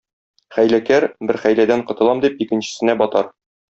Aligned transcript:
Хәйләкәр 0.55 1.05
бер 1.31 1.39
хәйләдән 1.45 1.87
котылам 1.93 2.27
дип 2.27 2.45
икенчесенә 2.49 3.01
батар. 3.07 3.35